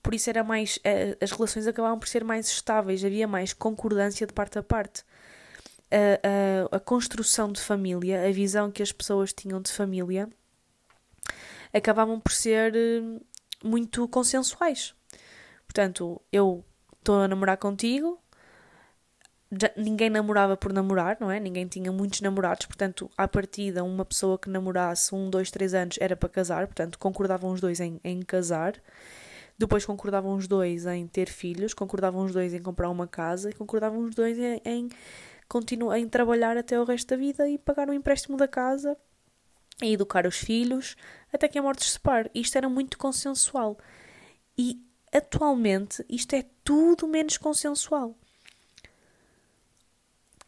[0.03, 4.27] por isso era mais eh, as relações acabavam por ser mais estáveis, havia mais concordância
[4.27, 5.05] de parte a parte.
[5.91, 10.29] A, a, a, construção de família, a visão que as pessoas tinham de família,
[11.73, 13.21] acabavam por ser eh,
[13.63, 14.95] muito consensuais.
[15.67, 16.65] Portanto, eu
[16.99, 18.21] estou a namorar contigo,
[19.51, 21.41] já, ninguém namorava por namorar, não é?
[21.41, 25.97] Ninguém tinha muitos namorados, portanto, à partida, uma pessoa que namorasse um, dois, três anos
[26.01, 28.81] era para casar, portanto, concordavam os dois em, em casar.
[29.59, 33.53] Depois concordavam os dois em ter filhos, concordavam os dois em comprar uma casa e
[33.53, 34.89] concordavam os dois em, em,
[35.49, 38.97] continuar, em trabalhar até o resto da vida e pagar o empréstimo da casa
[39.83, 40.97] e educar os filhos
[41.33, 42.31] até que a morte se separe.
[42.35, 43.77] Isto era muito consensual.
[44.57, 44.81] E
[45.13, 48.17] atualmente isto é tudo menos consensual.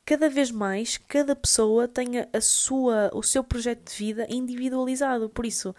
[0.05, 5.29] Cada vez mais, cada pessoa tem a sua, o seu projeto de vida individualizado.
[5.31, 5.75] Por isso,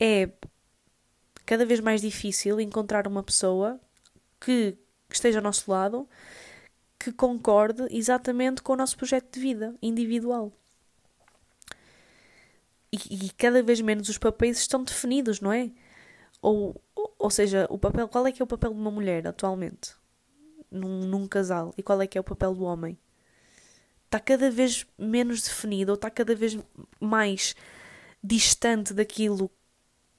[0.00, 0.30] é
[1.46, 3.80] cada vez mais difícil encontrar uma pessoa
[4.40, 4.76] que,
[5.08, 6.08] que esteja ao nosso lado
[6.98, 10.52] que concorde exatamente com o nosso projeto de vida individual.
[12.92, 15.70] E, e, cada vez menos os papéis estão definidos, não é?
[16.40, 16.80] Ou,
[17.18, 19.94] ou seja, o papel, qual é que é o papel de uma mulher atualmente
[20.70, 22.98] num, num casal e qual é que é o papel do homem?
[24.12, 26.58] Está cada vez menos definido ou está cada vez
[27.00, 27.56] mais
[28.22, 29.50] distante daquilo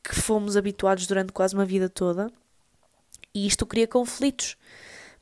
[0.03, 2.31] que fomos habituados durante quase uma vida toda.
[3.31, 4.57] E isto cria conflitos.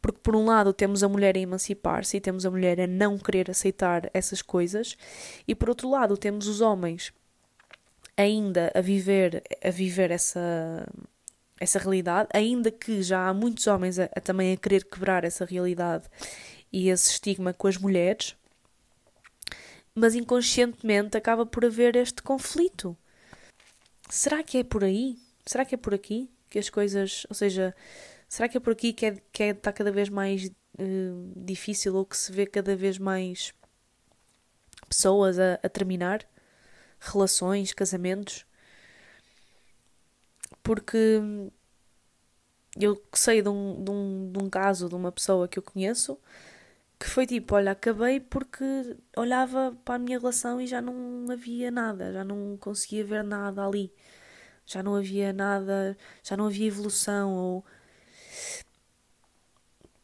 [0.01, 3.17] Porque, por um lado, temos a mulher a emancipar-se e temos a mulher a não
[3.17, 4.97] querer aceitar essas coisas,
[5.45, 7.11] e por outro lado, temos os homens
[8.15, 10.87] ainda a viver, a viver essa,
[11.59, 15.43] essa realidade, ainda que já há muitos homens a, a também a querer quebrar essa
[15.43, 16.05] realidade
[16.71, 18.35] e esse estigma com as mulheres,
[19.95, 22.97] mas inconscientemente acaba por haver este conflito.
[24.09, 25.17] Será que é por aí?
[25.45, 27.25] Será que é por aqui que as coisas.
[27.29, 27.73] Ou seja,
[28.27, 31.95] será que é por aqui que, é, que é, está cada vez mais uh, difícil
[31.95, 33.53] ou que se vê cada vez mais
[34.87, 36.27] pessoas a, a terminar
[36.99, 38.45] relações, casamentos?
[40.61, 41.21] Porque
[42.79, 46.19] eu sei de um, de, um, de um caso de uma pessoa que eu conheço
[47.01, 48.63] que foi tipo, olha, acabei porque
[49.17, 53.65] olhava para a minha relação e já não havia nada, já não conseguia ver nada
[53.65, 53.91] ali,
[54.67, 57.65] já não havia nada, já não havia evolução ou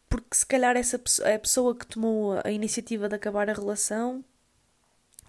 [0.10, 4.26] porque se calhar essa a pessoa que tomou a iniciativa de acabar a relação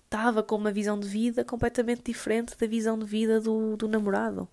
[0.05, 4.49] estava com uma visão de vida completamente diferente da visão de vida do, do namorado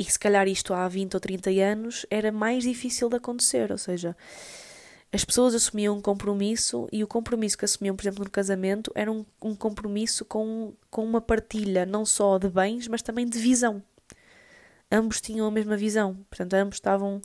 [0.00, 3.76] e se calhar isto há 20 ou 30 anos era mais difícil de acontecer, ou
[3.76, 4.16] seja,
[5.12, 9.12] as pessoas assumiam um compromisso e o compromisso que assumiam, por exemplo, no casamento era
[9.12, 13.82] um, um compromisso com, com uma partilha não só de bens, mas também de visão.
[14.90, 17.20] Ambos tinham a mesma visão, portanto, ambos estavam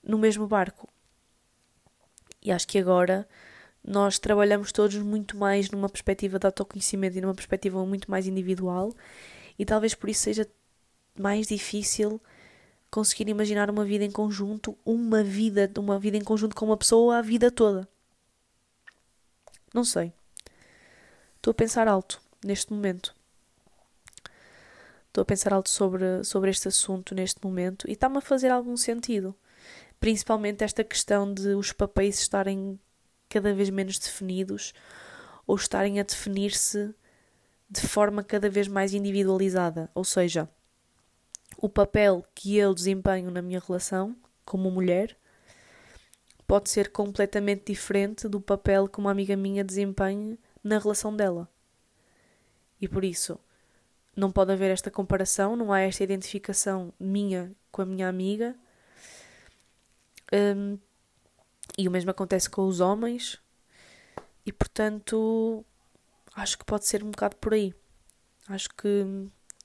[0.00, 0.88] no mesmo barco.
[2.40, 3.26] E acho que agora
[3.82, 8.94] nós trabalhamos todos muito mais numa perspectiva de autoconhecimento e numa perspectiva muito mais individual,
[9.58, 10.46] e talvez por isso seja
[11.22, 12.20] mais difícil
[12.90, 17.18] conseguir imaginar uma vida em conjunto, uma vida, uma vida em conjunto com uma pessoa
[17.18, 17.88] a vida toda.
[19.74, 20.12] Não sei.
[21.36, 23.14] Estou a pensar alto neste momento.
[25.08, 28.76] Estou a pensar alto sobre, sobre este assunto neste momento e está-me a fazer algum
[28.76, 29.34] sentido.
[29.98, 32.78] Principalmente esta questão de os papéis estarem
[33.28, 34.72] cada vez menos definidos
[35.46, 36.94] ou estarem a definir-se
[37.68, 39.90] de forma cada vez mais individualizada.
[39.94, 40.48] Ou seja,
[41.58, 45.16] o papel que eu desempenho na minha relação como mulher
[46.46, 51.48] pode ser completamente diferente do papel que uma amiga minha desempenha na relação dela.
[52.80, 53.38] E por isso,
[54.14, 58.54] não pode haver esta comparação, não há esta identificação minha com a minha amiga.
[60.32, 60.78] Um,
[61.76, 63.38] e o mesmo acontece com os homens.
[64.44, 65.64] E portanto,
[66.34, 67.74] acho que pode ser um bocado por aí.
[68.48, 69.04] Acho que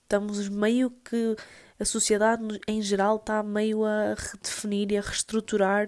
[0.03, 1.35] estamos meio que
[1.81, 5.87] a sociedade em geral está meio a redefinir e a reestruturar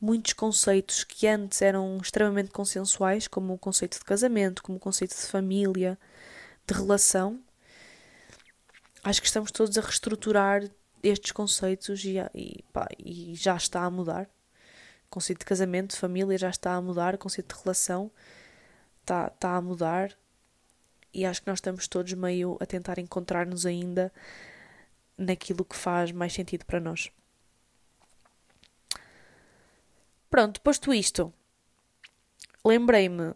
[0.00, 5.14] muitos conceitos que antes eram extremamente consensuais, como o conceito de casamento, como o conceito
[5.14, 5.96] de família,
[6.66, 7.40] de relação.
[9.04, 10.68] Acho que estamos todos a reestruturar
[11.04, 14.24] estes conceitos e, e, pá, e já está a mudar.
[15.06, 18.10] O conceito de casamento, de família já está a mudar, o conceito de relação
[19.00, 20.12] está, está a mudar
[21.14, 24.12] e acho que nós estamos todos meio a tentar encontrar-nos ainda
[25.16, 27.10] naquilo que faz mais sentido para nós.
[30.30, 31.32] Pronto, posto isto,
[32.64, 33.34] lembrei-me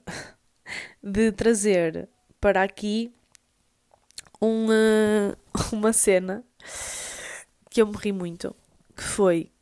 [1.03, 2.09] de trazer
[2.41, 3.13] para aqui
[4.41, 5.37] uma,
[5.73, 6.45] uma cena
[7.71, 8.55] que eu morri muito,
[8.97, 9.53] que foi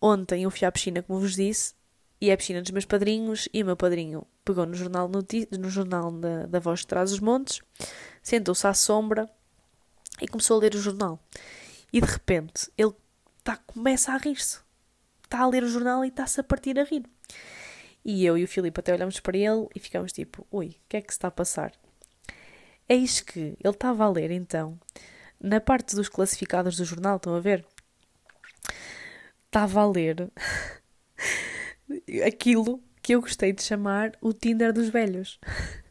[0.00, 1.74] ontem eu fui à piscina, como vos disse,
[2.20, 5.70] e é a piscina dos meus padrinhos, e o meu padrinho pegou no jornal, no
[5.70, 7.60] jornal da, da Voz de Trás os Montes,
[8.22, 9.28] sentou-se à sombra
[10.20, 11.18] e começou a ler o jornal.
[11.94, 12.92] E de repente ele
[13.44, 14.58] tá, começa a rir-se.
[15.22, 17.04] Está a ler o jornal e está-se a partir a rir.
[18.04, 20.96] E eu e o Filipe até olhamos para ele e ficamos tipo: ui, o que
[20.96, 21.72] é que se está a passar?
[22.88, 24.76] Eis que ele estava a ler então,
[25.40, 27.64] na parte dos classificados do jornal, estão a ver?
[29.46, 30.32] Estava a ler
[32.26, 35.38] aquilo que eu gostei de chamar o Tinder dos velhos.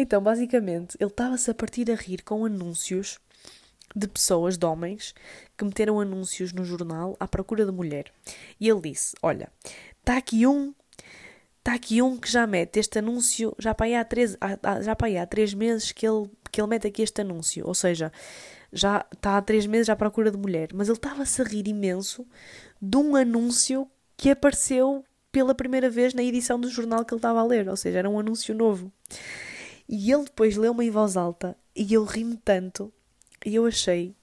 [0.00, 3.18] Então, basicamente, ele estava-se a partir a rir com anúncios
[3.94, 5.14] de pessoas, de homens,
[5.56, 8.12] que meteram anúncios no jornal à procura de mulher.
[8.60, 9.50] E ele disse: Olha,
[10.00, 10.74] está aqui um.
[11.58, 14.38] Está aqui um que já mete este anúncio, já para aí há três,
[14.82, 17.66] já para aí há três meses que ele, que ele mete aqui este anúncio.
[17.66, 18.10] Ou seja,
[18.72, 20.70] já está há três meses à procura de mulher.
[20.72, 22.26] Mas ele estava-se a rir imenso
[22.80, 27.40] de um anúncio que apareceu pela primeira vez na edição do jornal que ele estava
[27.40, 28.90] a ler, ou seja, era um anúncio novo.
[29.88, 32.92] E ele depois leu-me em voz alta e eu ri-me tanto
[33.44, 34.14] e eu achei,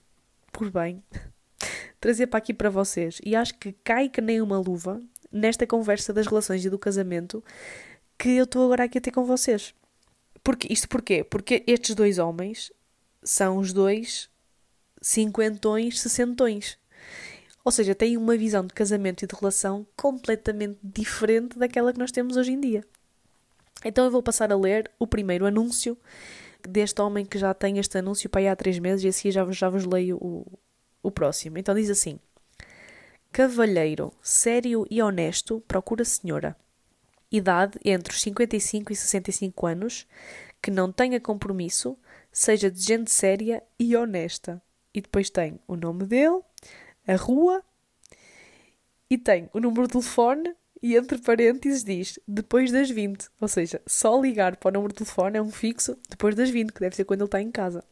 [0.52, 1.02] por bem,
[2.00, 3.20] trazer para aqui para vocês.
[3.24, 5.00] E acho que cai que nem uma luva
[5.30, 7.42] nesta conversa das relações e do casamento
[8.18, 9.74] que eu estou agora aqui a ter com vocês.
[10.42, 11.24] Porque, isto porquê?
[11.24, 12.72] Porque estes dois homens
[13.22, 14.30] são os dois
[15.02, 16.78] cinquentões, sessentões.
[17.64, 22.12] Ou seja, têm uma visão de casamento e de relação completamente diferente daquela que nós
[22.12, 22.84] temos hoje em dia.
[23.84, 25.98] Então eu vou passar a ler o primeiro anúncio
[26.66, 29.50] deste homem que já tem este anúncio para aí há três meses e assim já,
[29.50, 30.46] já vos leio o,
[31.02, 31.58] o próximo.
[31.58, 32.18] Então diz assim:
[33.32, 36.56] Cavalheiro, sério e honesto, procura senhora.
[37.30, 40.06] Idade entre os 55 e 65 anos,
[40.62, 41.98] que não tenha compromisso,
[42.32, 44.62] seja de gente séria e honesta.
[44.94, 46.40] E depois tem o nome dele,
[47.06, 47.62] a rua
[49.10, 53.28] e tem o número de telefone e entre parênteses diz depois das 20.
[53.40, 56.72] Ou seja, só ligar para o número de telefone é um fixo depois das 20,
[56.72, 57.84] que deve ser quando ele está em casa.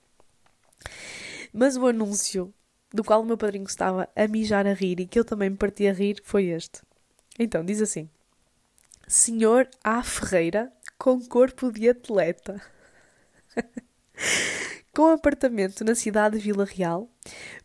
[1.52, 2.52] Mas o anúncio
[2.92, 5.56] do qual o meu padrinho estava a mijar a rir e que eu também me
[5.56, 6.82] parti a rir foi este.
[7.38, 8.08] Então, diz assim:
[9.08, 10.02] Senhor A.
[10.02, 12.60] Ferreira com corpo de atleta.
[14.94, 17.10] com apartamento na cidade de Vila Real,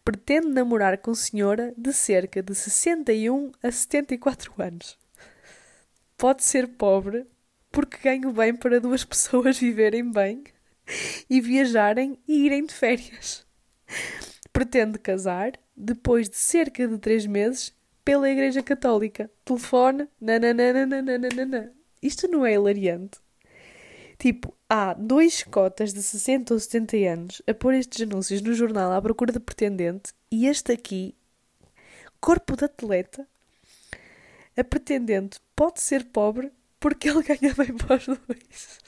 [0.04, 4.98] pretende namorar com senhora de cerca de 61 a 74 anos.
[6.20, 7.26] Pode ser pobre
[7.72, 10.44] porque ganho bem para duas pessoas viverem bem
[11.30, 13.48] e viajarem e irem de férias.
[14.52, 19.32] Pretende casar depois de cerca de três meses pela Igreja Católica.
[19.46, 21.74] Telefone, nananana.
[22.04, 23.18] Isto não é hilariante?
[24.18, 28.92] Tipo, há dois cotas de 60 ou 70 anos a pôr estes anúncios no jornal
[28.92, 31.16] à procura de pretendente e este aqui,
[32.20, 33.26] corpo de atleta,
[34.56, 38.80] a pretendente pode ser pobre porque ele ganha bem para os dois.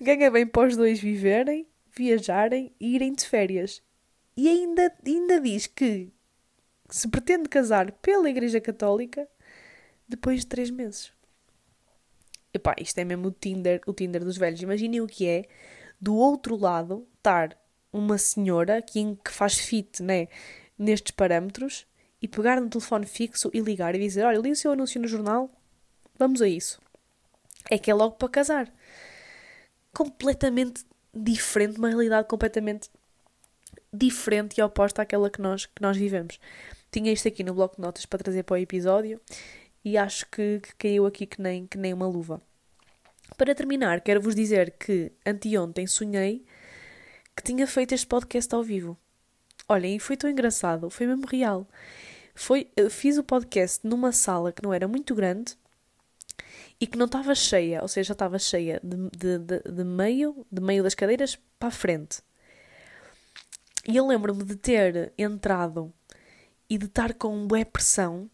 [0.00, 3.82] ganha bem para os dois viverem, viajarem e irem de férias.
[4.36, 6.12] E ainda, ainda diz que
[6.88, 9.28] se pretende casar pela Igreja Católica
[10.08, 11.12] depois de três meses.
[12.52, 14.60] Epá, isto é mesmo o Tinder, o Tinder dos velhos.
[14.60, 15.44] Imaginem o que é
[16.00, 17.56] do outro lado estar
[17.92, 20.28] uma senhora que, que faz fit né,
[20.78, 21.86] nestes parâmetros
[22.20, 25.08] e pegar no telefone fixo e ligar e dizer: Olha, li o seu anúncio no
[25.08, 25.50] jornal,
[26.18, 26.80] vamos a isso.
[27.70, 28.72] É que é logo para casar.
[29.92, 32.88] Completamente diferente, uma realidade completamente
[33.92, 36.38] diferente e oposta àquela que nós, que nós vivemos.
[36.90, 39.20] Tinha isto aqui no bloco de notas para trazer para o episódio
[39.84, 42.40] e acho que, que caiu aqui que nem, que nem uma luva.
[43.36, 46.44] Para terminar, quero vos dizer que anteontem sonhei
[47.36, 48.98] que tinha feito este podcast ao vivo.
[49.68, 51.66] Olhem, foi tão engraçado, foi mesmo real.
[52.40, 55.58] Foi, fiz o podcast numa sala que não era muito grande
[56.80, 60.62] e que não estava cheia, ou seja, estava cheia de, de, de, de meio, de
[60.62, 62.22] meio das cadeiras para a frente.
[63.86, 65.92] E eu lembro-me de ter entrado
[66.66, 68.30] e de estar com boa pressão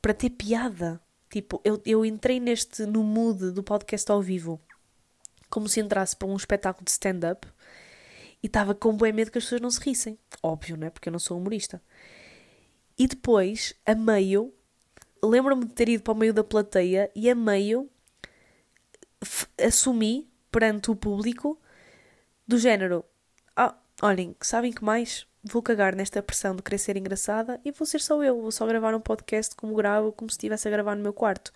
[0.00, 0.98] para ter piada.
[1.28, 4.58] Tipo, eu, eu entrei neste, no mood do podcast ao vivo,
[5.50, 7.46] como se entrasse para um espetáculo de stand-up
[8.42, 10.18] e estava com bem medo que as pessoas não se rissem.
[10.42, 10.88] Óbvio, né?
[10.88, 11.82] Porque eu não sou humorista.
[12.98, 14.52] E depois, a meio,
[15.22, 17.88] lembro-me de ter ido para o meio da plateia e a meio
[19.62, 21.60] assumi perante o público
[22.46, 23.04] do género:
[23.54, 25.26] ah, olhem, sabem que mais?
[25.48, 28.66] Vou cagar nesta pressão de querer ser engraçada e vou ser só eu, vou só
[28.66, 31.52] gravar um podcast como gravo, como se estivesse a gravar no meu quarto.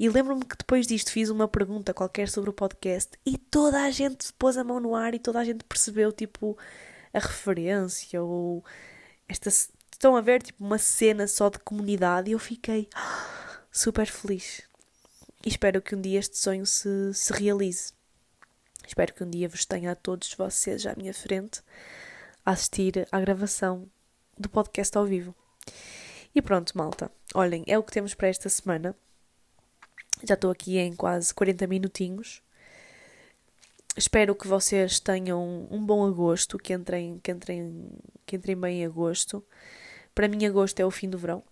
[0.00, 3.90] E lembro-me que depois disto fiz uma pergunta qualquer sobre o podcast e toda a
[3.90, 6.56] gente pôs a mão no ar e toda a gente percebeu, tipo,
[7.12, 8.64] a referência ou
[9.28, 9.50] esta
[9.98, 12.88] estão a ver tipo uma cena só de comunidade e eu fiquei
[13.70, 14.62] super feliz.
[15.44, 17.92] E espero que um dia este sonho se, se realize.
[18.86, 21.62] Espero que um dia vos tenha a todos vocês à minha frente
[22.46, 23.90] a assistir à gravação
[24.38, 25.34] do podcast ao vivo.
[26.32, 27.10] E pronto, malta.
[27.34, 28.94] Olhem, é o que temos para esta semana.
[30.22, 32.40] Já estou aqui em quase 40 minutinhos.
[33.96, 37.90] Espero que vocês tenham um bom agosto, que entrem, que entrem,
[38.24, 39.44] que entrem bem em agosto.
[40.18, 41.44] Para mim, agosto é o fim do verão,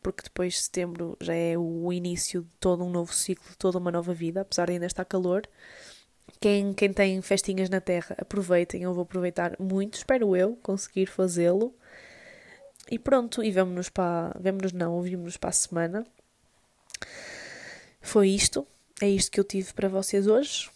[0.00, 3.78] porque depois de setembro já é o início de todo um novo ciclo, de toda
[3.78, 5.42] uma nova vida, apesar de ainda estar calor.
[6.38, 11.74] Quem, quem tem festinhas na terra, aproveitem, eu vou aproveitar muito, espero eu conseguir fazê-lo.
[12.88, 14.38] E pronto, e vemo-nos para.
[14.38, 16.06] Vemo-nos não, ouvimos-nos para a semana.
[18.00, 18.64] Foi isto.
[19.02, 20.70] É isto que eu tive para vocês hoje.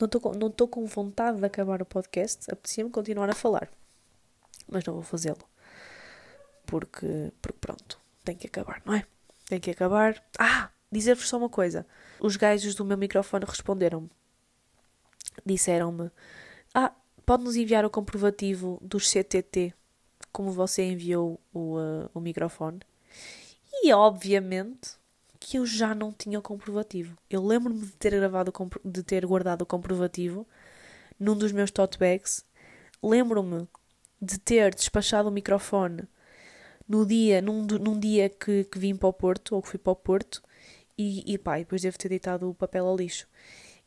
[0.00, 3.70] Não estou não com vontade de acabar o podcast, apetecia-me continuar a falar.
[4.66, 5.50] Mas não vou fazê-lo
[6.70, 9.04] porque, porque pronto, tem que acabar, não é?
[9.46, 10.22] Tem que acabar.
[10.38, 11.84] Ah, dizer-vos só uma coisa.
[12.20, 14.08] Os gajos do meu microfone responderam-me.
[15.44, 16.12] Disseram-me:
[16.72, 16.92] Ah,
[17.26, 19.74] pode-nos enviar o comprovativo dos CTT,
[20.30, 22.78] como você enviou o, uh, o microfone.
[23.72, 24.92] E obviamente
[25.40, 27.16] que eu já não tinha o comprovativo.
[27.28, 28.52] Eu lembro-me de ter gravado,
[28.84, 30.46] de ter guardado o comprovativo
[31.18, 32.44] num dos meus tote bags.
[33.02, 33.66] Lembro-me
[34.22, 36.06] de ter despachado o microfone
[36.90, 39.92] no dia, num, num dia que, que vim para o Porto, ou que fui para
[39.92, 40.42] o Porto,
[40.98, 43.28] e, e pá, depois devo ter deitado o papel ao lixo.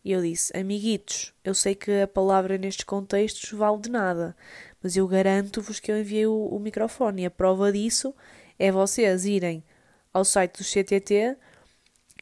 [0.06, 4.34] E eu disse, amiguitos, eu sei que a palavra nestes contextos vale de nada,
[4.82, 7.24] mas eu garanto-vos que eu enviei o, o microfone.
[7.24, 8.16] E a prova disso
[8.58, 9.66] é vocês irem
[10.14, 11.36] ao site do CTT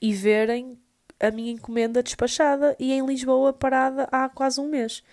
[0.02, 0.80] e verem
[1.20, 5.04] a minha encomenda despachada e em Lisboa parada há quase um mês.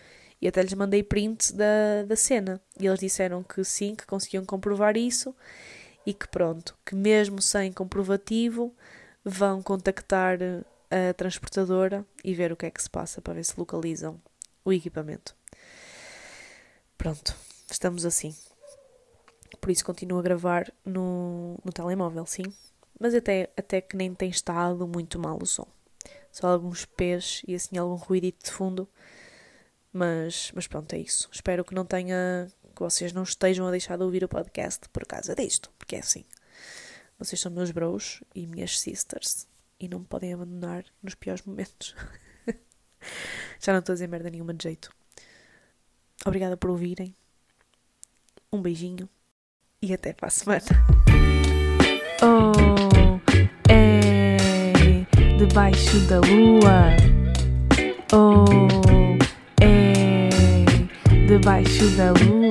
[0.41, 2.61] E até lhes mandei print da, da cena.
[2.81, 5.35] E eles disseram que sim, que conseguiam comprovar isso
[6.07, 8.75] e que pronto, que mesmo sem comprovativo
[9.25, 10.39] vão contactar
[10.91, 14.21] a transportadora e ver o que é que se passa para ver se localizam
[14.65, 15.37] o equipamento.
[16.97, 17.35] Pronto,
[17.71, 18.35] estamos assim.
[19.61, 22.45] Por isso continuo a gravar no, no telemóvel, sim.
[22.99, 25.67] Mas até, até que nem tem estado muito mal o som.
[26.33, 28.89] Só alguns pés e assim algum ruído de fundo
[29.99, 31.29] mas, mas pronto, é isso.
[31.33, 32.47] Espero que não tenha.
[32.75, 35.99] que vocês não estejam a deixar de ouvir o podcast por causa disto, porque é
[35.99, 36.25] assim.
[37.19, 39.49] Vocês são meus bros e minhas sisters
[39.81, 41.97] e não me podem abandonar nos piores momentos.
[43.59, 44.93] Já não estou a dizer merda nenhuma de jeito.
[46.25, 47.13] Obrigada por ouvirem.
[48.53, 49.09] Um beijinho
[49.83, 50.63] e até para a semana.
[52.23, 52.53] Oh,
[53.69, 54.37] é
[55.39, 56.97] debaixo da lua.
[58.13, 59.18] Oh
[61.29, 62.48] debaixo da lua.